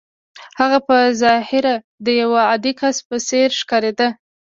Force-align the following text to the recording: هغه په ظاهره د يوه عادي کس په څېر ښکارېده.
هغه 0.59 0.77
په 0.87 0.95
ظاهره 1.21 1.73
د 2.05 2.07
يوه 2.21 2.41
عادي 2.49 2.73
کس 2.79 2.97
په 3.07 3.15
څېر 3.27 3.47
ښکارېده. 3.59 4.07